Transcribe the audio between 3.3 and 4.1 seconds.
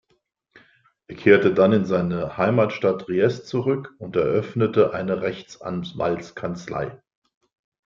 zurück